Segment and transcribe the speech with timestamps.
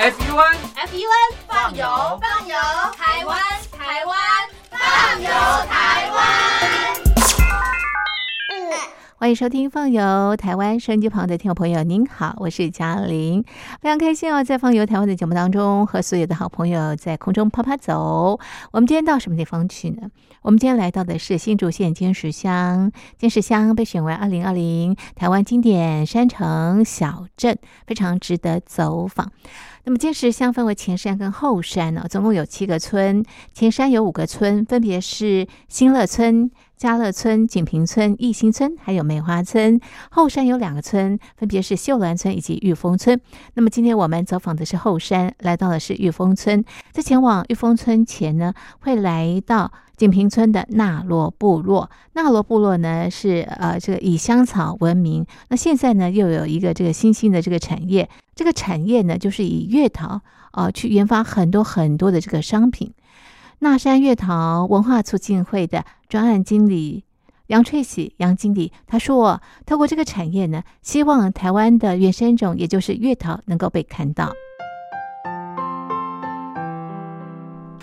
[0.00, 0.56] FUN
[0.88, 1.84] FUN 放油
[2.22, 2.56] 放油，
[2.96, 3.38] 台湾
[3.70, 4.16] 台湾
[4.70, 5.28] 放油
[5.68, 6.18] 台湾。
[9.18, 13.44] 欢迎收听《放游台湾》收音机旁的听众朋友，您好，我是嘉玲，
[13.82, 18.40] 非常开心哦，在《放游台湾》的节目当中，和所有的好朋友在空中啪啪走。
[18.72, 20.08] 我们今天到什么地方去呢？
[20.40, 29.30] 我们今天来到的是新竹县尖石乡，尖石乡被选为二零二零台湾经典山城小镇，非常值得走访。
[29.84, 36.50] 那么尖石乡分为前山跟后山呢，总共有七个村，前山有五个村，分别是新乐村。
[36.80, 39.78] 嘉乐村、锦屏村、义兴村，还有梅花村。
[40.10, 43.20] 后山有两个村，分别是秀峦村以及玉峰村。
[43.52, 46.64] 那么今天我们走访的是后山，来到的是玉峰村。
[46.90, 51.90] 在前往玉峰村前呢，会来到锦屏村的纳罗部落。
[52.14, 55.26] 纳罗部落呢是呃这个以香草闻名。
[55.50, 60.22] 那现在呢又有一个这个新兴的这个产业，这个产业呢就是以月桃
[60.52, 62.94] 啊去研发很多很多的这个商品。
[63.62, 67.04] 纳山月桃文化促进会的专案经理
[67.46, 74.32] 杨翠喜杨经理他说：“透过这个产业呢，希望台湾的原生种，也就是月桃，能够被看到。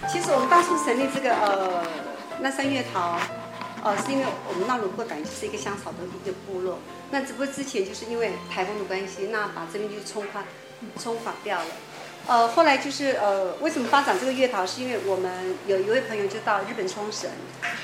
[0.09, 1.85] 其实我们当初成立这个呃
[2.41, 3.17] 那山月桃，
[3.81, 6.77] 呃是因为我们纳鲁部本来就是一个香草的一个部落，
[7.09, 10.43] 那只不过之前就是因为台风的关系，那把这边就冲垮
[10.97, 11.65] 冲垮掉了。”
[12.27, 14.65] 呃，后来就是呃，为什么发展这个月桃？
[14.65, 17.29] 是因为我们有一位朋友就到日本冲绳，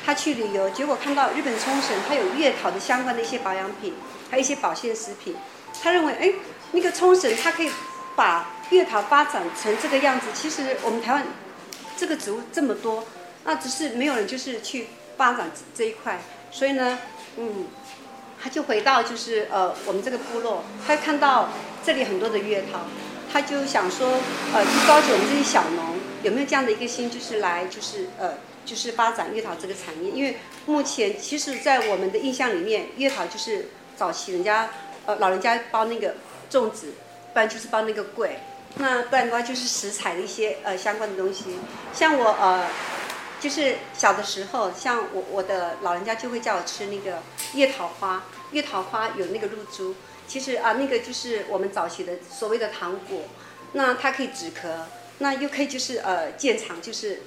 [0.06, 3.94] 他去旅游，结果看到日本冲绳他有月桃的相关的一些保养品，
[4.30, 5.34] 还有一些保健食品。
[5.82, 6.34] 他认为，哎，
[6.74, 7.72] 那个冲绳它可以
[8.18, 10.28] 把月桃发展成这个样子。
[10.34, 11.26] 其实我们台湾
[11.96, 13.06] 这个植物这么多，
[13.46, 16.20] 那只是没有人就是去发展这一块。
[16.52, 17.00] 所以呢，
[17.38, 17.68] 嗯，
[18.42, 21.48] 他就回到就是呃我们这个部落，他看到
[21.86, 22.82] 这里很多的月桃。
[23.34, 24.20] 他就想说，
[24.54, 30.12] 呃，就召集我们这些小农，有没有这样的一个心，就是来，就是呃，就是发展月桃这个产业。
[30.12, 34.70] 因为目前其实，在我们的印象里面，月桃就是早期人家
[35.08, 36.14] 呃老人家包那个
[36.48, 36.94] 粽子，
[37.34, 38.38] 不然就是包那个桂，
[38.76, 41.58] 那不然的话就是食材的一些呃相关的东西。
[41.92, 42.68] 像我呃，
[43.40, 47.24] 就是小的时候，像我我的老人家就会叫我吃那个
[47.56, 49.96] 月桃花，月桃花有那个露珠。
[50.28, 53.22] 其实啊，那个就是我们早期的所谓的糖果，
[53.74, 54.84] 那它可以止咳，
[55.20, 57.22] 那又可以就是呃健肠，就是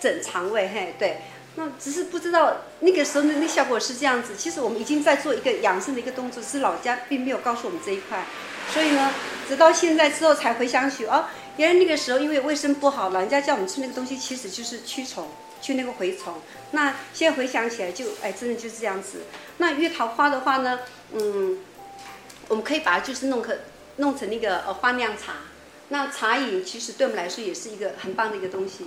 [0.00, 1.18] 整肠胃，嘿，对。
[1.56, 4.36] 那只是不知道那个时候的那效果是这样子。
[4.36, 8.24] 其实我们已经在做一个养生的一个动作，是老家并没有告诉我们这一块。
[8.72, 9.12] 所以呢，
[9.48, 11.24] 直到现在之后才回想起，哦，
[11.56, 15.26] 原来那个时候因为卫生不好，老人家叫我们吃那个东西，其实就是驱虫，
[15.60, 16.34] 驱那个蛔虫。
[16.70, 19.22] 那现在回想起来，就哎，真的就是这样子。
[19.56, 20.78] 那月桃花的话呢，
[21.12, 21.58] 嗯。
[22.48, 23.60] 我们可以把它就是弄个
[23.96, 25.34] 弄成那个呃花酿茶，
[25.88, 28.86] 那茶饮其实对我们来说也是一个很棒的一个东西，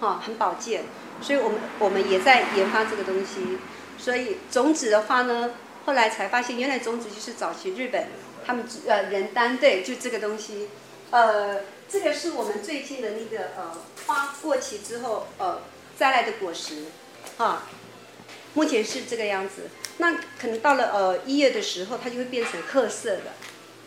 [0.00, 0.84] 哈，很保健，
[1.20, 3.58] 所以我们我们也在研发这个东西。
[3.98, 5.50] 所以种子的话呢，
[5.84, 8.06] 后来才发现原来种子就是早期日本
[8.46, 10.68] 他们呃人丹对，就这个东西，
[11.10, 13.76] 呃，这个是我们最近的那个呃
[14.06, 15.62] 花过期之后呃
[15.98, 16.84] 摘来的果实，
[17.38, 17.66] 啊，
[18.54, 19.68] 目前是这个样子。
[20.00, 23.32] 那可能到了呃一月的时候，它就会变成褐色的，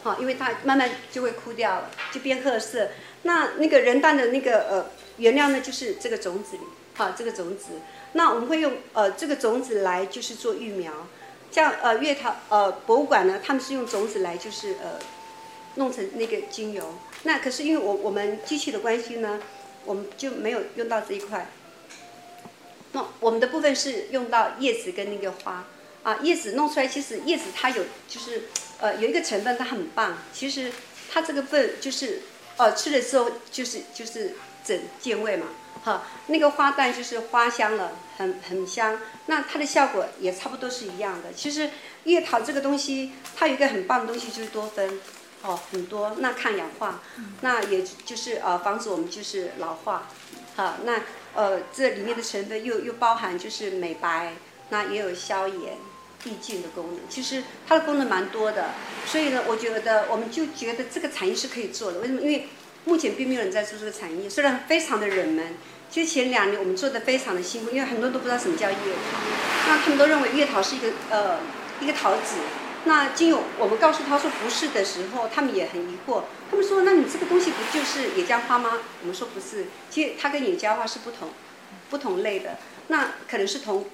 [0.04, 2.90] 好，因为它慢慢就会枯掉了，就变褐色。
[3.24, 6.58] 那那个人蛋的那个呃原料呢，就是这个种子，
[6.96, 7.80] 好，这个种子。
[8.14, 10.92] 那我们会用呃这个种子来就是做育苗，
[11.50, 15.00] 像呃月桃呃博物馆呢，他们是用种子来就是呃
[15.76, 16.96] 弄成那个精油。
[17.24, 19.40] 那可是因为我我们机器的关系呢，
[19.86, 21.50] 我们就没有用到这一块。
[22.92, 25.64] 那我们的部分是用到叶子跟那个花。
[26.04, 28.44] 啊，叶子弄出来，其实叶子它有，就是，
[28.80, 30.18] 呃，有一个成分它很棒。
[30.34, 30.72] 其实
[31.12, 32.24] 它这个份就是，
[32.58, 35.46] 呃，吃了之后就是就是整健胃嘛，
[35.84, 36.04] 哈。
[36.28, 39.00] 那个花瓣就是花香了，很很香。
[39.28, 41.34] 那它的效果也差不多是一样的。
[41.34, 41.70] 其实
[42.06, 45.00] 叶桃这个东西，它有一个很棒的东西就是多酚，
[45.44, 46.16] 哦，很多。
[46.18, 47.00] 那抗氧化，
[47.42, 50.08] 那也就是呃防止我们就是老化，
[50.56, 51.04] 好，那
[51.36, 54.34] 呃这里面的成分又又包含就是美白，
[54.70, 55.78] 那也有消炎。
[56.24, 58.72] 递进的功能，其实它的功能蛮多的，
[59.06, 62.00] 所以呢，我觉得我们就觉得这个产业是可以做的。
[62.00, 62.22] 为什么？
[62.22, 62.48] 因为
[62.86, 65.56] 目前并没有人在做这个产业，虽然非常的冷门。
[65.90, 69.20] 其实前两年我们做的非常的辛苦，因为很多人都不知道什么叫月桃，
[69.68, 71.40] 那他们都认为月桃是一个呃
[71.82, 72.38] 一个桃子。
[72.86, 76.24] 那经有我们告诉他说不是的时候，他们也很疑惑。
[76.50, 81.30] 他们说：“那你这个东西不就是野姜花吗？”我们说不是，其实它跟野姜花是不同
[81.90, 82.58] 不同类的。
[82.88, 83.86] 那可能是同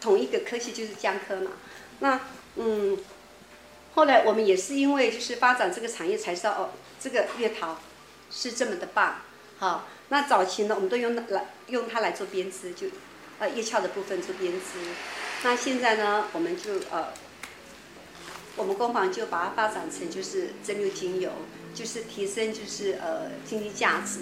[0.00, 1.52] 同一个科系，就是姜科嘛。
[2.00, 2.20] 那
[2.56, 2.98] 嗯，
[3.94, 6.70] 后来我们也是因为就是发展这个产业才知道哦，
[7.00, 7.78] 这个月桃
[8.30, 9.16] 是这么的棒。
[9.58, 12.88] 好，那早期呢，我们都用来用它来做编织，就
[13.38, 14.78] 呃叶鞘的部分做编织。
[15.42, 17.08] 那现在呢，我们就呃，
[18.56, 21.30] 我们工坊就把它发展成就是蒸馏精油，
[21.74, 24.20] 就是提升就是呃经济价值。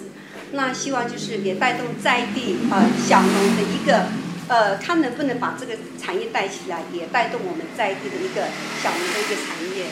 [0.51, 4.07] 那希望就是也带动在地呃小农的一个
[4.47, 8.47] 呃，看能不能把这个产业带起来，也带动我们在地的一个
[8.81, 9.87] 小农的一个产业。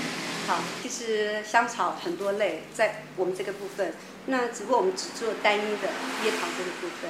[0.46, 3.94] 好，就是香草很多类，在我们这个部分，
[4.26, 5.88] 那只不过我们只做单一的
[6.24, 7.10] 叶桃这个部分，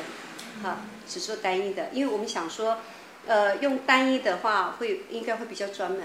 [0.61, 2.77] 好，只做单一的，因为我们想说，
[3.25, 6.01] 呃，用单一的话会应该会比较专门，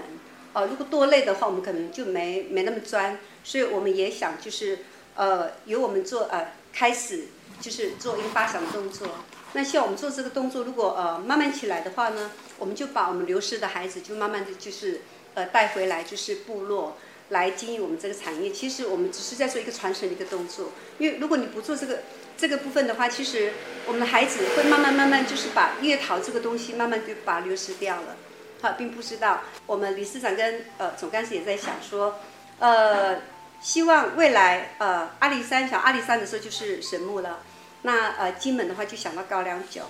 [0.53, 4.79] 哦，如果多类的话，我们可能就没没那么专，所以我们也想就是
[5.15, 7.27] 呃，由我们做呃开始，
[7.61, 9.07] 就是做一个发想的动作。
[9.53, 15.01] 那像我们做这个动作，如果呃慢慢起来的话呢，我们就把我们流失的孩子就慢慢的就是
[15.33, 16.97] 呃带回来，就是部落。
[17.29, 20.71] 来经营我们这个产业，其实我们只是在做一个传承的一个动作。
[20.97, 21.99] 因为如果你不做这个
[22.35, 23.53] 这个部分的话，其实
[23.85, 28.15] 我们的孩子会慢慢慢慢就是把月桃这个东西慢慢就把它流失掉了。
[28.63, 32.15] 好，并不知道我们理事长跟呃总干事也在想说，
[32.57, 33.21] 呃，
[33.61, 37.43] 希望未来呃阿里山想阿里山的时候就是神木了，
[37.81, 39.83] 那呃金门的话就想到高粱酒。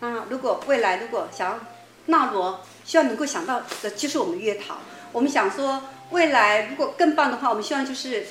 [0.00, 1.60] 那如果未来如果想要
[2.06, 4.78] 纳罗，希望能够想到的就是我们月桃。
[5.12, 5.82] 我们想说。
[6.10, 8.26] 未来如果更棒的话，我们希望就是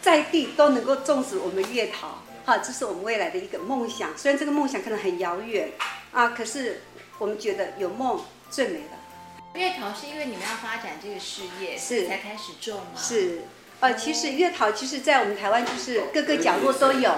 [0.00, 4.16] 在地都能够种植我们月桃，哈，这是我们未来的一个梦想。
[4.16, 5.70] 虽然这个梦想可能很遥远，
[6.12, 6.82] 啊，可是
[7.18, 9.52] 我们觉得有梦最美了。
[9.54, 12.84] 月桃是因为你们要发展这个事业，是才开始种吗？
[12.96, 13.42] 是，
[13.80, 17.10] 呃，其实月桃其实在我们台湾就是各个角落都有，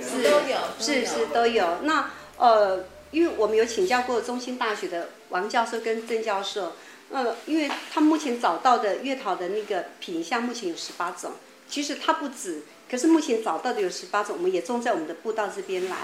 [0.00, 1.78] 是都有，是是都有。
[1.82, 6.74] 那呃，因为我们有请教过中兴大学的王教授跟郑教授。
[7.12, 11.32] 呃，因为他目前找到的月桃的那个品相，目前有十八种。
[11.68, 15.96] 其实它不止，可是目前找到的有十八种，我们也种在我们的步道这边来。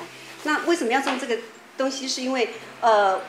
[0.45, 1.39] 那为什么要种这个
[1.77, 2.09] 东西？
[2.09, 3.21] 是因为呃，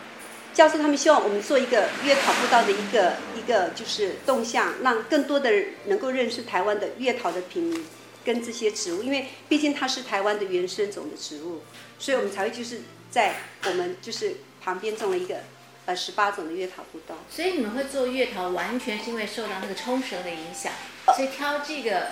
[0.57, 7.85] 教授他们希望我们做一个月桃步道的一个一个就是动向，让更多的人能够认识台湾的月桃的品名
[8.25, 9.03] 跟这些植物。
[9.03, 11.61] 因为毕竟它是台湾的原生种的植物，
[11.99, 12.81] 所以我们才会就是
[13.11, 15.35] 在我们就是旁边种了一个。
[15.85, 20.73] 呃，十八种的月桃步道，所以你们会做月桃，完全是因为受到那个冲绳的影响，
[21.15, 22.07] 所以挑这个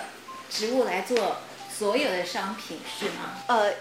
[0.48, 1.36] 植物来做
[1.70, 3.36] 所有的商品，是吗？
[3.48, 3.74] 呃，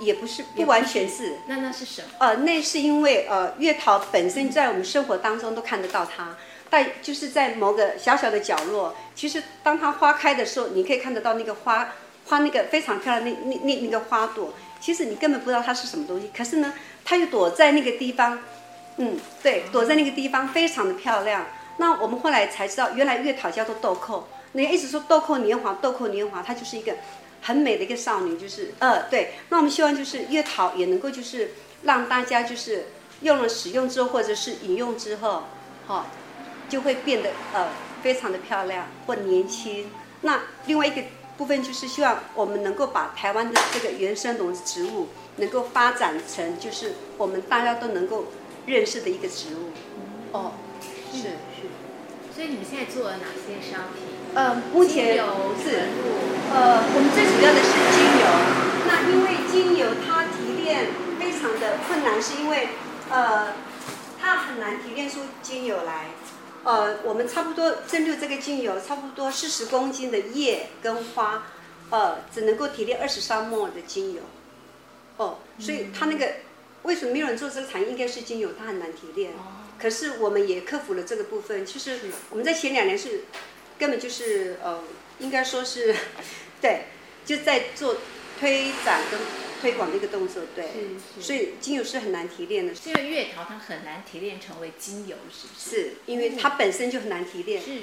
[0.00, 1.38] 也不是，不完全是。
[1.46, 2.08] 那那是什么？
[2.18, 6.36] 呃，那是因为呃，月桃本身在我们生活当中都看得到它，
[6.70, 11.94] 但就是在某个小小的角落，其实当它花开的时候，你可以看得到那个花
[12.26, 16.72] 花那个非常漂亮那那那那个花朵，其实你根本不知道它是什么东西，可是呢，
[17.04, 18.38] 它又躲在那个地方。
[19.00, 21.46] 嗯，对，躲在那个地方非常的漂亮。
[21.76, 24.26] 那我们后来才知道，原来月桃叫做豆蔻。
[24.54, 26.96] 那一直说豆蔻年华，豆蔻年华，它就是一个
[27.42, 29.34] 很美的一个少女，就是呃，对。
[29.48, 31.52] 那我们希望就是月桃也能够就是
[31.82, 32.86] 让大家就是
[33.22, 35.44] 用了使用之后，或者是饮用之后，
[35.86, 36.06] 哈，
[36.68, 37.68] 就会变得呃
[38.02, 39.90] 非常的漂亮或年轻。
[40.22, 41.02] 那另外一个
[41.36, 48.26] 部分就是希望我们能够把台湾的这个原生种植物能够发展成就是我们大家都能够。
[48.66, 49.70] 认识的一个植物，
[50.30, 50.52] 哦，
[51.10, 51.70] 是是，
[52.34, 54.07] 所以你们现在做了哪些商品？
[54.34, 55.88] 呃，目前是，
[56.52, 58.24] 呃，我们最主要的是精油。
[58.86, 60.86] 那因为精油它提炼
[61.18, 62.68] 非常的困难，是因为
[63.10, 63.52] 呃，
[64.20, 66.06] 它很难提炼出精油来。
[66.64, 71.44] 呃，我们差不多蒸馏这个精油，差不多四十公斤的叶跟花，
[71.90, 74.20] 呃，只能够提炼二十三沫的精油。
[75.16, 76.26] 哦，所以它那个。
[76.84, 77.88] 为什么没有人做这个产业？
[77.88, 79.32] 应该是精油，它很难提炼。
[79.32, 81.64] 哦可是我们也克服了这个部分。
[81.64, 81.98] 其实
[82.30, 83.22] 我们在前两年是
[83.78, 84.82] 根本就是呃，
[85.20, 85.94] 应该说是
[86.60, 86.86] 对，
[87.24, 87.98] 就在做
[88.40, 89.20] 推展跟
[89.60, 90.42] 推广的一个动作。
[90.54, 90.66] 对，
[91.20, 92.72] 所以精油是很难提炼的。
[92.84, 95.70] 因为月桃它很难提炼成为精油，是不是？
[95.70, 97.60] 是因为它本身就很难提炼。
[97.60, 97.82] 是是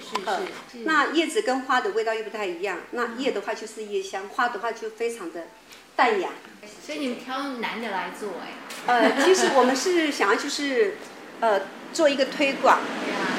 [0.72, 0.78] 是。
[0.86, 2.80] 那叶子跟花的味道又不太一样。
[2.92, 5.48] 那叶的话就是叶香，花的话就非常的
[5.96, 6.30] 淡雅。
[6.86, 8.54] 所以你们挑男的来做哎？
[8.88, 10.96] 呃，其实我们是想要就是，
[11.40, 11.62] 呃，
[11.92, 12.80] 做一个推广，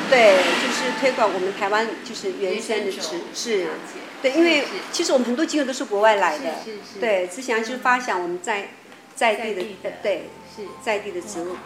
[0.08, 3.00] 对，就是推广我们台湾就是原生的植
[3.34, 3.66] 是，
[4.22, 6.44] 对，因为其实我们很多精油都是国外来的，
[7.00, 8.68] 对，只想就是发想我们在
[9.14, 11.56] 在地的对，是在地的植物。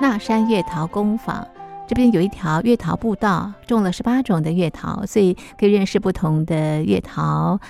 [0.00, 1.46] 那山月桃工坊
[1.86, 7.60] 这边有一条月桃步道，种了十八种的月桃，所以可以认识不同的月桃。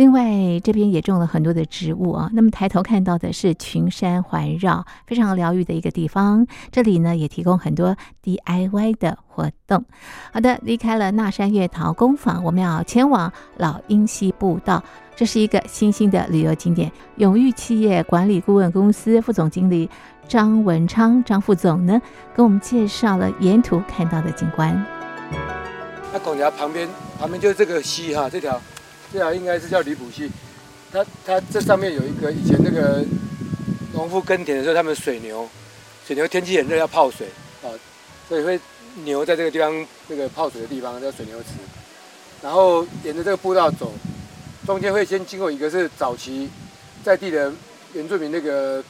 [0.00, 2.30] 另外，这边也种了很多的植物啊。
[2.32, 6.46] 那么抬头看到的是群山环绕，非常疗愈的一个地方。
[6.72, 9.84] 这里呢，也提供很多 DIY 的活动。
[10.32, 14.82] 好的，离开了那山月桃工坊，我们要前往老鹰溪步道。
[15.14, 16.90] 这是一个新兴的旅游景点。
[17.16, 19.90] 永裕企业管理顾问公司副总经理
[20.26, 22.00] 张文昌张副总呢，
[22.34, 24.82] 给我们介绍了沿途看到的景观。
[26.10, 26.88] 那拱桥旁边，
[27.18, 28.58] 旁边就是这个溪哈，这条。
[29.12, 30.30] 这条应该是叫李浦溪，
[30.92, 33.04] 它它这上面有一个以前那个
[33.92, 35.48] 农夫耕田的时候，他们水牛，
[36.06, 37.26] 水牛天气很热要泡水
[37.64, 37.66] 啊，
[38.28, 38.60] 所以会
[39.04, 41.48] 牛在这个地方那个泡水的地方叫水牛池，
[42.40, 43.92] 然后沿着这个步道走，
[44.64, 46.48] 中间会先经过一个是早期
[47.02, 47.52] 在地的
[47.94, 48.80] 原住民那个，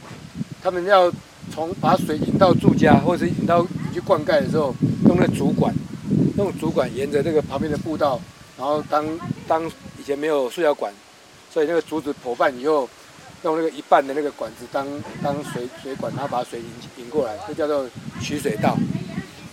[0.62, 1.10] 他们要
[1.50, 4.74] 从把水引到住家或者是引到去灌溉的时候，
[5.06, 5.74] 用那竹管，
[6.36, 8.20] 用竹管沿着这个旁边的步道，
[8.58, 9.06] 然后当
[9.48, 9.70] 当。
[10.00, 10.90] 以前没有塑料管，
[11.52, 12.88] 所以那个竹子破半以后，
[13.44, 14.86] 用那个一半的那个管子当
[15.22, 17.86] 当水水管，然后把水引引过来，这叫做
[18.20, 18.76] 取水道。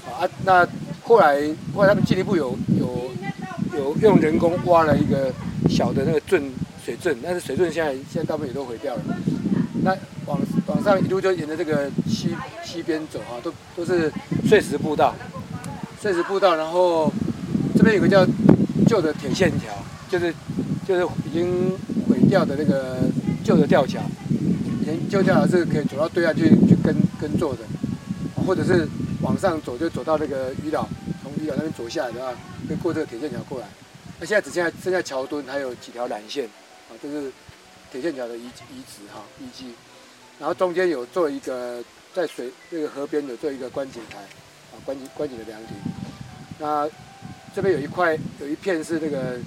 [0.08, 0.66] 啊，那
[1.04, 1.36] 后来
[1.76, 3.12] 后来他们进一步有有
[3.78, 5.34] 有用人工挖了一个
[5.70, 6.50] 小的那个圳
[6.84, 9.02] 水圳，但是水圳现在现在大部分也都毁掉了。
[9.84, 14.12] 那往往上一路就沿着这个西西边走啊，都都是
[14.48, 15.14] 碎石步道，
[16.02, 17.12] 碎石步道，然后
[17.76, 18.26] 这边有个叫
[18.88, 19.74] 旧的铁线条。
[20.10, 20.34] 就是
[20.88, 23.00] 就是已经毁掉的那个
[23.44, 24.00] 旧的吊桥，
[24.82, 27.60] 以前旧吊桥是可以走到对岸去去耕耕作的，
[28.46, 28.88] 或者是
[29.22, 30.88] 往上走就走到那个渔岛，
[31.22, 32.32] 从渔岛那边走下来的话，
[32.68, 33.68] 可以过这个铁线桥过来。
[34.20, 36.46] 那现在只剩下剩下桥墩还有几条缆线，
[36.90, 37.30] 啊，这是
[37.92, 39.74] 铁线桥的遗遗址哈遗迹。
[40.40, 41.84] 然后中间有做一个
[42.14, 44.20] 在水那个河边有做一个观景台，
[44.72, 45.76] 啊观景观景的凉亭。
[46.60, 46.90] 那
[47.54, 49.38] 这边有一块有一片是那个。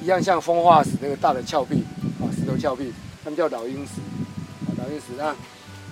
[0.00, 1.84] 一样像风化石那个大的峭壁
[2.20, 2.92] 啊，石头峭壁，
[3.22, 4.00] 他们叫老鹰石
[4.66, 5.12] 啊，老鹰石。
[5.16, 5.34] 那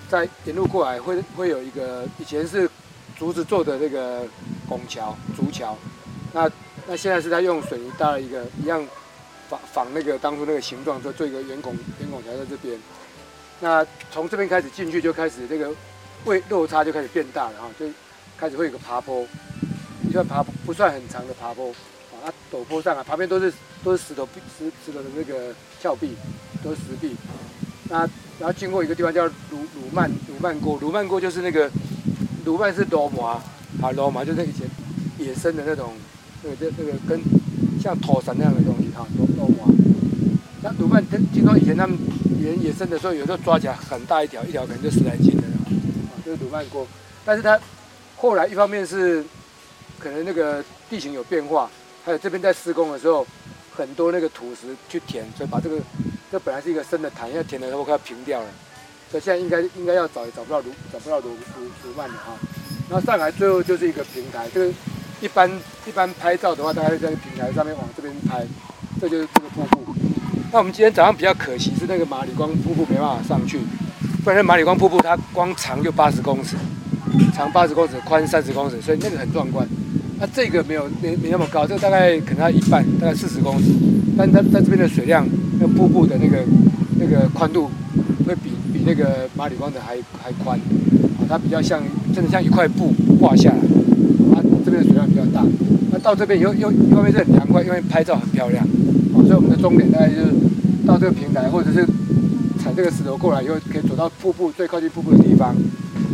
[0.09, 2.69] 在沿路过来会会有一个以前是
[3.19, 4.27] 竹子做的那个
[4.67, 5.77] 拱桥、竹桥，
[6.33, 6.51] 那
[6.87, 8.83] 那现在是在用水泥搭了一个一样
[9.49, 12.79] 仿仿那个当初那个形状，做做一个圆拱圆拱桥在这边。
[13.61, 15.71] 那从这边开始进去就开始这个
[16.25, 17.87] 位落差就开始变大了哈，就
[18.39, 19.27] 开始会有个爬坡，
[20.09, 21.75] 一段爬不算很长的爬坡。
[22.25, 26.15] 啊，陡坡上啊，旁边都是都是石头壁，石石头的那个峭壁，
[26.63, 27.17] 都是石壁。
[27.91, 28.01] 那
[28.39, 31.71] 然后经过一个地方叫鲁鲁曼鲁曼沟，鲁曼沟就是那个
[32.45, 33.43] 鲁曼是罗马
[33.81, 34.69] 啊，罗马就是以前
[35.19, 35.93] 野生的那种
[36.43, 37.21] 那个那个跟
[37.81, 39.73] 像土山那样的东西哈，罗罗马。
[40.63, 41.97] 那鲁曼听说以前他们
[42.39, 46.87] 原野生的时候，有时候抓起来很大一条，一条可能就十来斤的啊，就是鲁曼沟。
[47.25, 47.59] 但是它
[48.17, 49.25] 后来一方面是
[49.99, 51.71] 可能那个地形有变化。
[52.09, 53.27] 还有这边在施工的时候，
[53.77, 55.77] 很多那个土石去填，所以把这个
[56.33, 58.47] 这本来是一个深的潭，要填的都快要平掉了，
[59.11, 62.33] 所以现在应该应该要找也找不到卢找不到卢卢卢曼的哈。
[62.89, 64.73] 那上来最后就是一个平台，这个
[65.21, 65.51] 一般
[65.87, 68.43] 一般拍照的话，大概在平台上面往这边拍，
[68.99, 69.85] 这就是这个瀑布。
[70.51, 73.61] 那我们今天早上比较可惜是那个马里光瀑布没办法上去，
[74.25, 76.57] 不然马里光瀑布它光长就八十公尺，
[77.35, 79.69] 长八十公尺，宽三十公尺，所以那个很壮观。
[80.21, 83.71] 那这个没有没没那么高，这大概可能要一半，大概四十公尺，
[84.17, 85.25] 但它在这边的水量，
[85.61, 86.45] 那瀑布的那个
[86.99, 87.71] 那个宽度
[88.27, 91.81] 会比比那个马里光的还还宽，啊，它比较像
[92.13, 93.57] 真的像一块布挂下来，
[94.35, 95.47] 啊，这边的水量比较大，
[95.93, 98.65] 那到这边又又因为是很凉快，因为拍照很漂亮，
[99.15, 100.33] 啊，所以我们的终点大概就是
[100.85, 101.87] 到这个平台，或者是
[102.59, 105.51] 踩这个石头过来以后，可以走到瀑布最靠近瀑布的地方，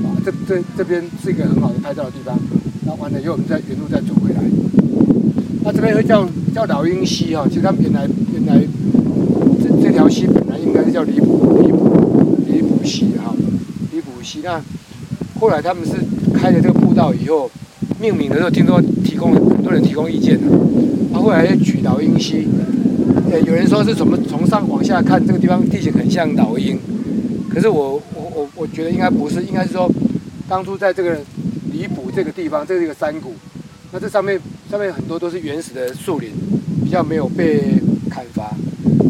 [0.04, 2.38] 啊，这这这边是一个很好的拍照的地方。
[2.86, 4.42] 那完了以后，我们再原路再走回来。
[5.64, 8.60] 那这边会叫叫老鹰溪哈，其实它原来原来
[9.62, 13.34] 这这条溪本来应该是叫李浦李浦李浦溪哈，
[13.90, 14.40] 李浦溪。
[14.44, 14.60] 那
[15.40, 15.92] 后来他们是
[16.34, 17.50] 开了这个步道以后，
[17.98, 20.46] 命名的时候听说提供很多人提供意见的，
[21.10, 22.46] 他后来取老鹰溪。
[23.30, 26.78] 呃，有人说是怎么从上往下看这个地方地形很像老鹰，
[27.48, 29.90] 可是我我我我觉得应该不是，应该是说
[30.46, 31.18] 当初在这个。
[31.74, 33.34] 离补这个地方，这是一个山谷，
[33.90, 34.40] 那这上面
[34.70, 36.30] 上面很多都是原始的树林，
[36.84, 37.64] 比较没有被
[38.08, 38.54] 砍伐，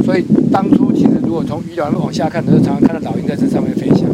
[0.03, 4.09] 所以当初其实如果从鱼岛那往下看的时候，常常看到老鹰在这上面飞翔，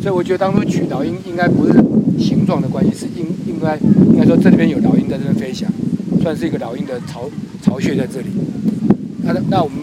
[0.00, 1.72] 所以我觉得当初取老鹰应该不是
[2.16, 3.76] 形状的关系，是应应该
[4.12, 5.68] 应该说这里边有老鹰在这边飞翔，
[6.22, 7.28] 算是一个老鹰的巢
[7.60, 8.28] 巢穴在这里。
[9.24, 9.78] 那那我们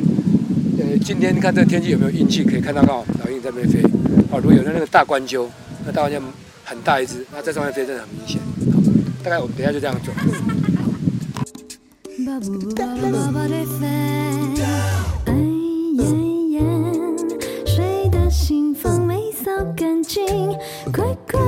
[0.80, 3.82] 呃今天看这个天气有没有运气可以看到到老鹰在那边飞？
[4.32, 5.50] 哦，如果有那那个大冠鸠，
[5.86, 6.22] 那大冠鸠。
[6.70, 8.40] 很大一只，那在上面飞真的很明显。
[9.24, 10.14] 大概我们等一下就这样做。
[20.92, 21.40] 快快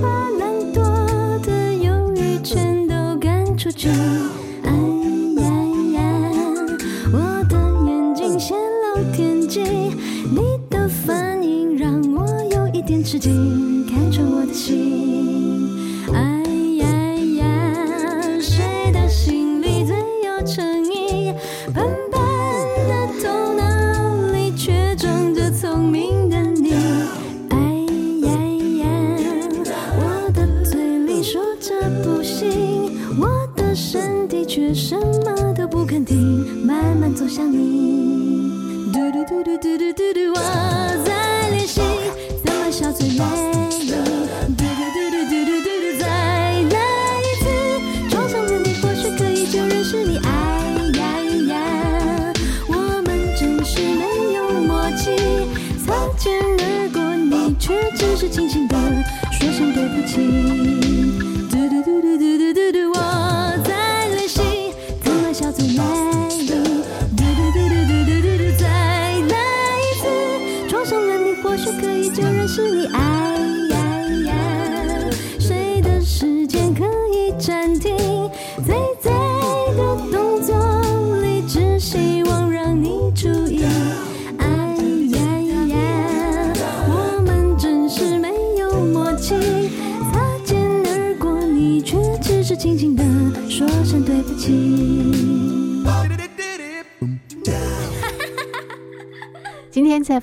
[0.00, 3.90] 把懒惰的忧郁全都赶出去。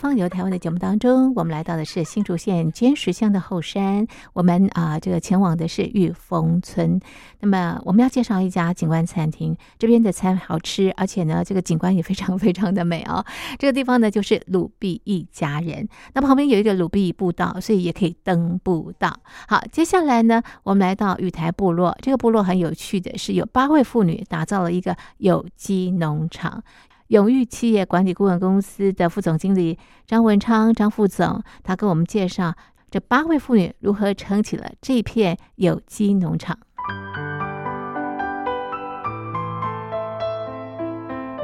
[0.01, 7.00] 放牛台湾的节目当中，我们来到的是新竹县尖石乡的后山，我们啊、这个前往的是玉峰村。
[7.41, 13.24] 那么我们要介绍一家景观餐厅，这边的餐好吃，而且呢这个景观也非常非常的美哦。
[13.60, 19.15] 这个地方呢就是鲁碧一家人，那旁边有一个鲁碧步道，所以也可以登步道。
[19.48, 26.63] 好，接下来呢我们来到玉台部落，这个部落很有趣的是有八位妇女打造了一个有机农场。
[27.12, 29.77] 永裕企业管理顾问公司的副总经理
[30.08, 32.54] 张文昌张副总，他跟我们介绍
[32.89, 36.58] 这八位妇女如何撑起了这片有机农场。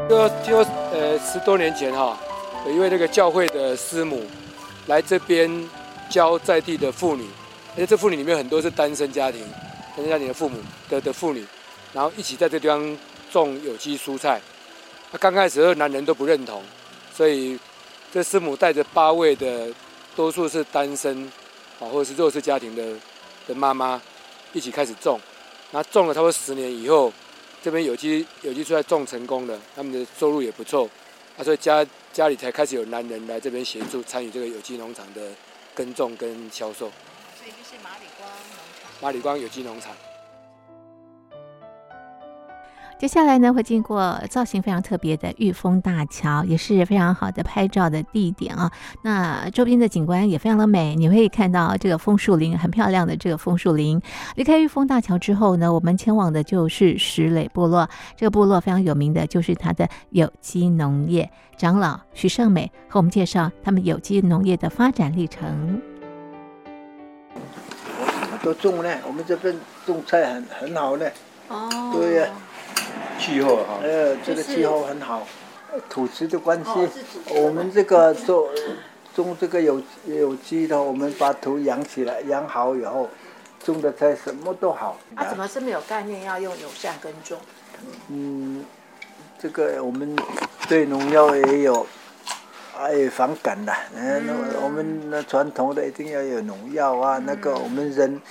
[0.07, 0.59] 就就
[0.93, 2.17] 呃十多年前哈，
[2.65, 4.23] 有一位那个教会的师母
[4.85, 5.51] 来这边
[6.09, 7.25] 教在地的妇女，
[7.73, 9.41] 而且这妇女里面很多是单身家庭，
[9.97, 11.45] 单身家庭的父母的的妇女，
[11.91, 12.97] 然后一起在这地方
[13.29, 14.39] 种有机蔬菜。
[15.17, 16.61] 那刚开始的时候男人都不认同，
[17.11, 17.57] 所以
[18.13, 19.67] 这师母带着八位的，
[20.15, 21.25] 多数是单身
[21.79, 22.95] 啊或者是弱势家庭的
[23.47, 23.99] 的妈妈
[24.53, 25.19] 一起开始种，
[25.71, 27.11] 那种了差不多十年以后。
[27.63, 30.87] 这边有机有机蔬菜种成功了，他们的收入也不错，
[31.35, 35.31] 啊，所以家家里才开始有男人来这边协助参与这个有机农场的
[35.73, 36.91] 耕种跟销售。
[37.35, 38.91] 所以就是马里光农场。
[39.01, 39.91] 马里光有机农场。
[42.99, 48.71] 接下来呢，会经过造型非常特别的玉峰大桥，也是非常好的拍照的地点啊。
[49.03, 54.01] 那周边的景观也非常的美，你会看到这个枫树林很漂亮的这个枫树林。
[54.35, 57.87] 离开玉峰大桥之后呢，我们前往的就是石磊部落。
[58.15, 61.29] 这个部落非常有名的就是它的有机农业。
[61.55, 65.79] 长老徐胜美和我们介绍他们有机农业的发展历程。
[68.41, 69.55] 都种呢，我们这边
[69.85, 71.05] 种菜很很好呢。
[71.49, 72.27] 哦对呀、
[73.19, 75.27] 气候哈，呃，这个气候很好，
[75.89, 76.69] 土质的关系，
[77.29, 78.47] 我们这个种
[79.15, 83.09] 种这个有有机的，我们把土养起来，养好以后，
[83.63, 84.97] 种的菜什么都好。
[85.15, 87.37] 啊，怎么这么有概念要用友善耕种？
[88.09, 88.63] 嗯，
[89.39, 90.15] 这个我们
[90.67, 91.85] 对农药也有，
[92.77, 93.73] 啊也反感的。
[93.95, 98.21] 嗯，那我们那传统的一定要有农药啊，那个我们人。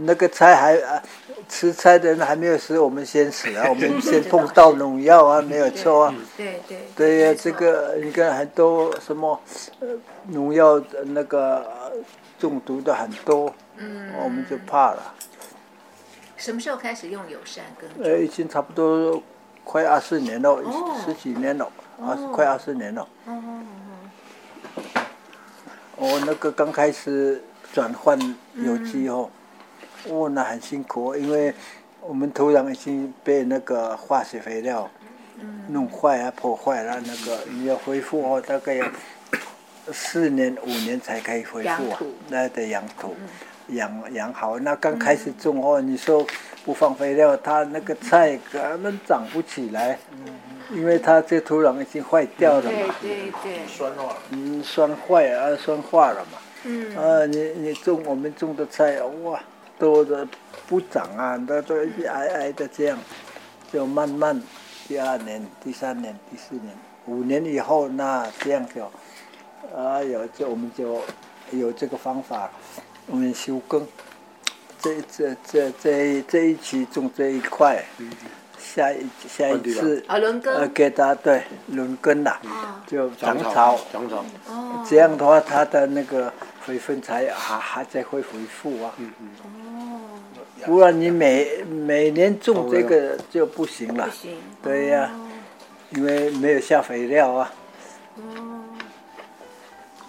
[0.00, 1.02] 那个菜还啊，
[1.48, 3.66] 吃菜的人还没有死，我们先死啊！
[3.70, 6.14] 我们先碰到农药啊，没有错啊。
[6.36, 9.40] 对对对呀、这个你看很多什么，
[9.80, 9.88] 呃，
[10.28, 11.92] 农药的那个呃
[12.38, 15.14] 中毒的很多，嗯我们就怕了。
[16.36, 18.04] 什么时候开始用友善耕种？
[18.04, 19.20] 呃，已经差不多
[19.64, 21.68] 快二十年了，哦十几年了，
[22.06, 23.08] 二十快二十年了。
[23.26, 23.62] 哦
[26.00, 28.16] 我那个刚开始转换
[28.54, 29.28] 有机后，
[30.08, 31.52] 哦，那很辛苦，因为
[32.00, 34.88] 我们土壤已经被那个化学肥料
[35.68, 38.86] 弄坏啊、破坏了，那个你要恢复哦，大概要
[39.92, 43.14] 四年五年才可以恢复啊，那得养土，
[43.68, 44.58] 养养好。
[44.58, 46.26] 那刚开始种哦，你说
[46.64, 49.98] 不放肥料，它那个菜根本长不起来，
[50.70, 52.94] 因为它这土壤已经坏掉了嘛。
[53.00, 54.16] 对对，酸化。
[54.30, 56.38] 嗯，酸坏啊，酸化了嘛。
[56.64, 59.40] 嗯啊，你你种我们种的菜，哇，
[59.78, 60.26] 多的
[60.66, 62.98] 不长啊，那都一挨挨的这样，
[63.72, 64.42] 就慢慢
[64.86, 66.74] 第二年、第三年、第四年，
[67.06, 68.84] 五年以后，那这样就，
[69.76, 71.00] 啊有就我们就
[71.52, 72.50] 有这个方法，
[73.06, 73.86] 我们休耕，
[74.80, 77.84] 这这这这这一期种这一块，
[78.58, 82.40] 下一下一次啊，轮呃耕，给它对轮耕啦，
[82.86, 84.24] 就长草，长草，
[84.88, 86.32] 这样的话它的那个
[86.66, 88.92] 水分才还还在会恢复啊。
[88.98, 89.28] 嗯嗯，
[90.66, 94.06] 不然你每每年种这个就不行了。
[94.06, 94.10] 不。
[94.10, 95.10] 行，对呀、
[95.90, 97.52] 因为没有下肥料啊。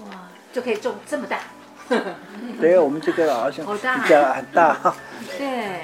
[0.06, 1.40] 哇，就可以种这么大，
[2.60, 4.96] 对，我们这个好像好大比较很大。
[5.38, 5.82] 对，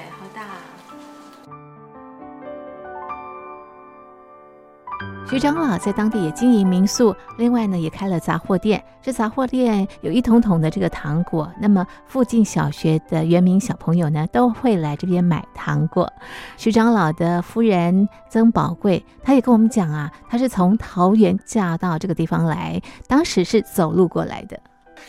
[5.28, 8.82] 徐长老在当地也经营民宿，另外呢也开了杂货店。
[9.02, 16.10] 这杂货店有一桶桶的这个糖果，那么附近小学的原民小朋友呢都会来这边买糖果。
[16.56, 24.58] 徐长老的夫人曾宝贵，她也跟我们讲啊，她是从桃园嫁到这个地方来，当时是走路过来的。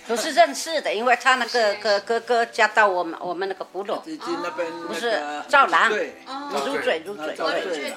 [0.08, 4.04] 都是认识的，因为他那个哥哥哥嫁到我们我们那个部落，
[4.88, 5.90] 不是赵兰。
[5.90, 6.16] 对，
[6.66, 7.36] 入赘入赘，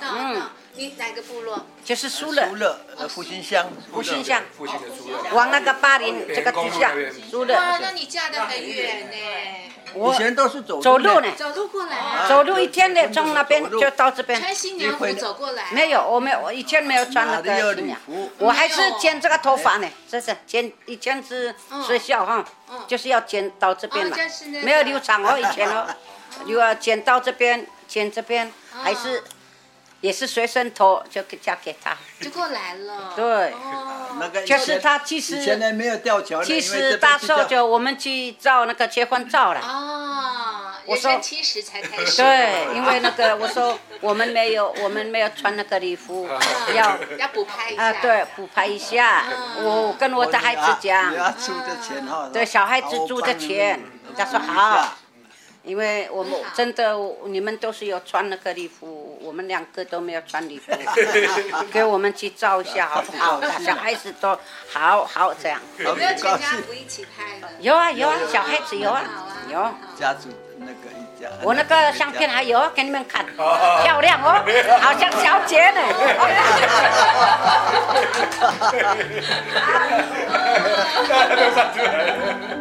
[0.01, 0.43] 嗯，
[0.75, 1.67] 你哪个部落？
[1.85, 4.43] 就是输了呃复兴乡，复兴乡。
[5.33, 6.93] 往那个巴林这个底下
[7.31, 9.17] 输哇，了，那你嫁得很远呢，
[9.95, 14.41] 以我前都是走走路呢，走路过来啊，走路一天呢，从那边就到这边。
[14.41, 15.65] 穿新娘服走过来。
[15.73, 17.75] 没有，我没有，我以前没有穿那个。
[17.75, 18.31] 新娘，服？
[18.39, 21.55] 我还是剪这个头发呢，这是剪，以前是
[21.87, 22.45] 学校哈，
[22.87, 24.17] 就是要剪到这边哦嘛
[24.63, 25.87] 没有留长哦，以前哦，
[26.47, 29.23] 又要剪到这边，剪这边，还是
[30.01, 33.13] 也是随身头就给嫁给他，就过来了。
[33.15, 39.61] 对哦，那个就是他其实没有吊桥呢，其实大时候就我们去照那个结婚照了。
[39.61, 42.17] 哦，人我说七十才开始。
[42.17, 46.27] 对，因为那个我说我们没有，我们没有穿那个礼服，
[46.75, 47.83] 要要补拍一下。
[47.83, 49.25] 啊对补拍一下。
[49.63, 53.79] 我跟我的孩子讲你，要出的钱，对小孩子出的钱，
[54.17, 54.97] 他说好，
[55.63, 56.97] 因为我们真的
[57.27, 60.73] 你们都是有穿那个礼服，我们两个都没有穿礼服，
[61.71, 63.41] 给我们去照一下好不好？
[63.65, 64.39] 小孩子都
[64.73, 65.61] 好好这样。
[65.79, 67.49] 好有没有全，家福一起拍的？
[67.61, 69.03] 有啊有啊，小孩子有啊
[69.53, 69.75] 有。
[69.99, 71.29] 家族那个一家。
[71.43, 74.43] 我那个相片还有给你们看，漂亮哦，
[74.81, 75.81] 好像小姐呢。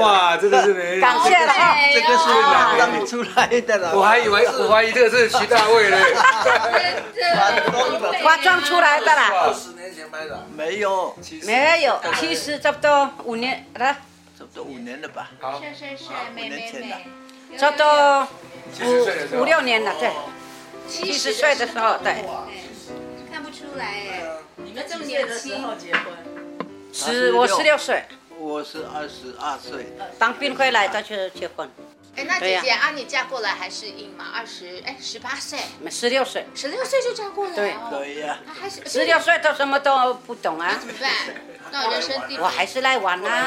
[0.00, 1.00] 哇， 真的是没。
[1.00, 1.76] 感谢了哈。
[1.92, 3.94] 这个是啊让你出来的了。
[3.94, 5.98] 我还以为我怀疑这个是徐大卫嘞。
[8.22, 10.46] 化妆出来的啦，十年前拍的。
[10.56, 13.96] 没有，没有，其实差不多五年了，
[14.38, 15.30] 差不多五年了吧。
[15.40, 17.06] 好，是是是，美美美。
[17.58, 18.28] 差不多
[18.74, 20.10] 七十岁的时候五六年了，对，
[20.86, 22.24] 七十岁的时候，对，
[23.32, 24.22] 看不出来哎，
[24.56, 26.04] 你们这么年轻，结婚？
[26.92, 28.04] 十我十六岁，
[28.38, 31.68] 我是二十二岁，当兵回来再去结婚，
[32.16, 34.26] 哎，那姐姐啊，你嫁过来还是硬嘛？
[34.32, 35.58] 二十哎，十八岁，
[35.90, 37.88] 十六岁，十六岁就嫁过来对哦。
[37.90, 38.38] 对呀。
[38.46, 41.10] 啊还是十六岁都什么都不懂啊那，怎么办？
[41.72, 43.46] 那我人生地 我还是来玩啊。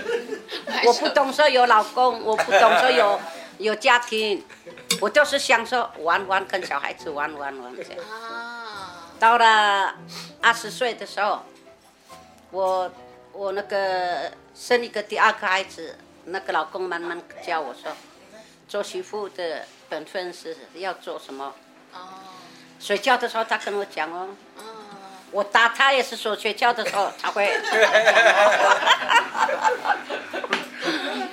[0.84, 3.18] 我不懂说有老公，我不懂说有
[3.58, 4.44] 有家庭，
[5.00, 8.04] 我就是想说玩玩，跟小孩子玩玩玩这样。
[8.10, 9.94] 啊，到了
[10.42, 11.42] 二十岁的时候，
[12.50, 12.90] 我
[13.32, 17.92] 我那个生一个第二个孩子，那个老公慢慢教我说，
[18.68, 21.54] 做媳妇的本分是要做什么。
[21.94, 21.98] 哦，
[22.78, 24.62] 睡觉的时候他跟我讲哦，哦，
[25.30, 27.50] 我打他也是说睡觉的时候他会，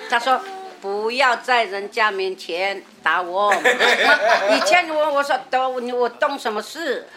[0.10, 0.42] 他说
[0.82, 3.54] 不要在人家面前打我。
[4.52, 7.08] 以前我我说都我懂什么事，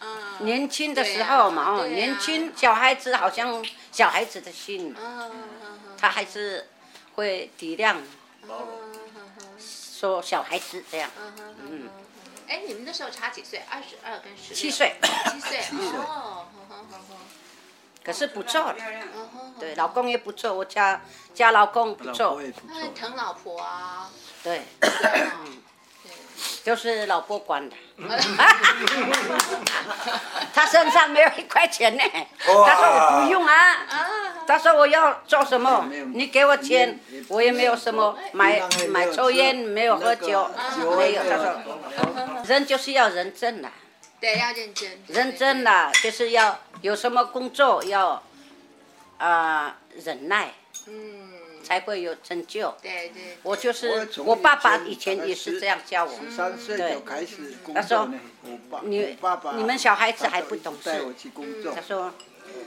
[0.00, 5.30] 嗯，年轻的时候嘛，哦，啊年轻小孩子好像小孩子的心，嗯，
[5.98, 6.68] 他还是
[7.14, 7.96] 会体谅
[8.42, 8.48] 嗯
[9.58, 11.10] 说小孩子这样。
[11.60, 11.88] 嗯，
[12.48, 13.62] 哎，你们那时候差几岁？
[13.70, 14.96] 二十二跟十七岁，
[15.30, 15.60] 七岁，
[15.98, 16.48] 哦，
[18.02, 18.76] 可是不做了，
[19.60, 21.02] 对，老公也不做，我家
[21.34, 22.94] 家老公不老错婆，也不他很。
[22.94, 24.10] 疼老婆啊，
[24.42, 25.62] 对，嗯
[26.64, 27.76] 就是老婆管的。
[30.54, 32.02] 他身上没有一块钱呢，
[32.38, 33.54] 他说我不用啊，
[33.88, 34.06] 啊，
[34.46, 41.12] 他说我要做什么，你给我钱我也没有什么买买抽烟，没有喝酒没有。
[41.12, 41.38] 也没有
[41.96, 43.68] 他说人就是要认真的，
[44.20, 48.22] 对，要认真，认真的就是要有什么工作要
[49.18, 50.52] 啊、忍耐，
[50.88, 51.30] 嗯，
[51.62, 52.74] 才会有成就。
[52.82, 56.10] 对对，我就是我我爸爸以以前也是这样教我。
[56.10, 58.08] 十三岁对就开始工他说
[58.82, 61.80] 你我爸爸你们小孩子还不懂事我去工作他。
[61.80, 62.12] 说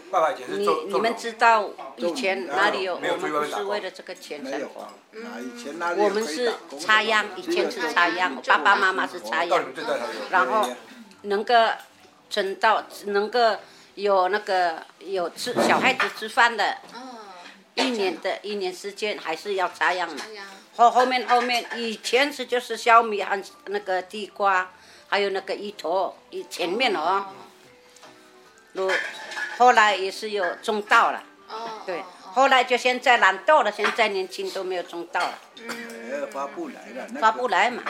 [0.10, 2.96] 爸爸以前是你做你们知道以前哪里有？
[2.96, 4.82] 我们不是为了这个钱生活。
[4.82, 9.64] 啊，以前那里有可以我们是插秧，以前是插秧，爸爸妈妈是插秧。
[10.30, 10.70] 然后
[11.24, 11.54] 能够
[12.30, 13.58] 存到，能够
[13.96, 17.15] 有那个有吃小孩子吃饭的，哦，
[17.76, 20.26] 一年的一年时间还是要插秧嘛。
[20.76, 24.72] 后后面后面以前是就是小米和那个地瓜，
[25.08, 27.28] 还有那个芋头，以前面哦，
[28.74, 28.92] 如
[29.58, 32.00] 后来也是有种稻了，哦，对。
[32.00, 37.82] 哦，后来就现在懒惰了，现在年轻都没有种稻了，哎发不来了，发不来嘛。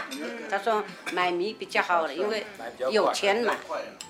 [0.47, 2.45] 他说买米比较好了，因为
[2.91, 3.55] 有钱嘛，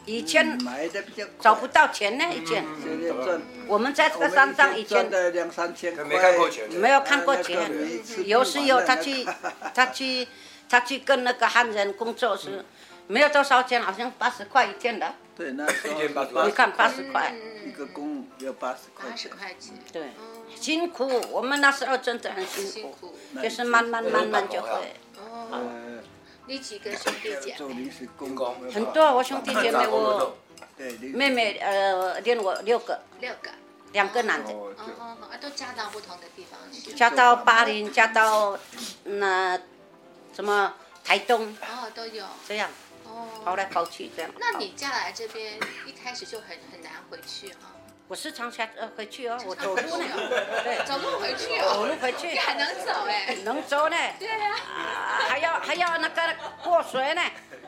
[0.06, 2.65] 以前买的比较找不到钱呢，以前。
[2.84, 6.69] 现在赚，我们在这个山上以前两三千块，没看过钱。
[6.69, 7.71] 没有看过钱
[8.26, 9.26] 有时有他去
[9.74, 10.28] 他去
[10.67, 12.65] 他去跟那个汉人工作时，
[13.08, 16.45] 没有多少钱，好像八十块一天的，对，那时候一天八十块。
[16.45, 17.34] 你看八十块，
[17.65, 24.69] 一个工要八十块八十，块钱，对，哦，辛苦，我们那时候真的很辛苦，辛苦，就是慢慢慢慢就会。
[25.17, 26.04] 哦，呃，
[26.48, 27.56] 你几个兄弟姐妹？
[27.58, 29.15] 做临时工工很多。
[29.15, 30.38] 我兄弟姐妹，我
[30.78, 33.50] 对，妹妹呃连我六个，六个，
[33.93, 36.91] 两个男的，哦，哦哦，哦啊，都嫁到不同的地方去。
[36.93, 38.60] 嫁到巴林，嫁到
[39.06, 39.58] 那
[40.34, 42.26] 什么台东，哦，都有。
[42.48, 42.69] 这样
[43.06, 44.30] 哦，跑来跑去这样。
[44.38, 47.75] 那你嫁来这边一开始就很很难回去哈、
[48.08, 49.98] 我时常下呃回去哦，我走路。
[49.98, 50.06] 呢，
[50.63, 51.62] 对，走路回去哦？
[51.62, 52.28] 走哦，路回去。
[52.30, 53.36] 你，还能走哎？
[53.44, 57.22] 能走呢，对呀，啊还要还要那个过水呢。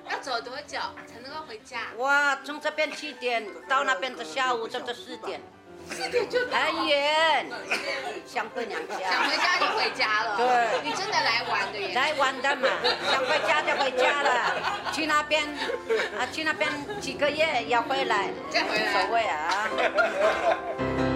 [0.10, 0.78] 要走多久？
[1.08, 1.80] 才能够回家？
[1.97, 5.41] 哇，从这边七点到那边的下午差不多四点，
[6.52, 7.45] 很远，
[8.26, 10.38] 想回娘家想，回家就回家了。
[10.38, 11.93] 对你真的来玩的耶。
[11.93, 12.69] 来玩的嘛，
[13.10, 14.56] 想回家就回家了，
[14.93, 15.43] 去那边
[16.17, 16.69] 啊去那边
[17.00, 21.07] 几个月要回来，再回来无所谓啊。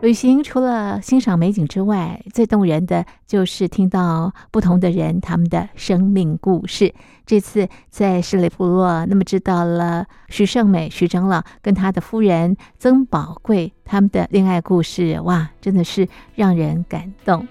[0.00, 6.94] 旅行除了欣赏美景之外，最动人的就是听到不同的人他们的生命故事。
[7.26, 17.44] 这次在十里部落，那么知道了徐胜美、徐长老跟他的夫人曾宝贵他们的恋爱故事，哇，真的是让人感动。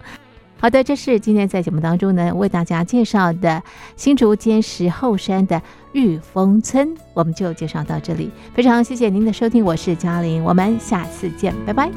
[0.59, 3.61] 好的，这是今天在节目当中呢为大家介绍的
[3.95, 5.61] 新竹尖石后山的
[5.93, 8.31] 玉峰村，我们就介绍到这里。
[8.53, 11.91] 非常谢谢您的收听，我是嘉玲，我们下次见，拜拜。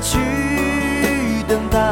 [0.00, 0.18] 去
[1.48, 1.87] 等待，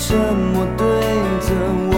[0.00, 0.86] 沉默对
[1.40, 1.54] 着
[1.88, 1.89] 我。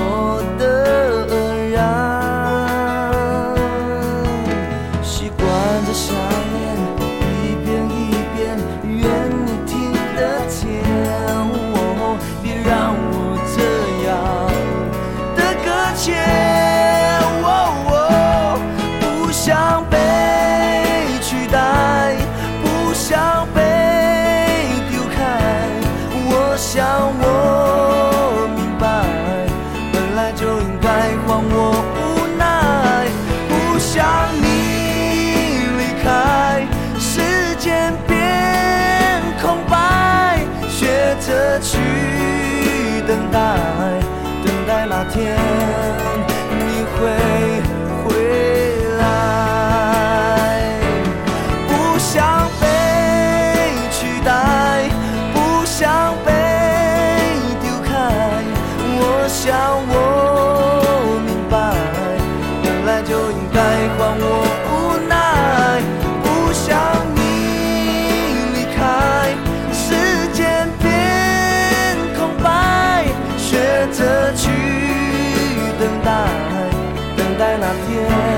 [77.86, 78.31] 天。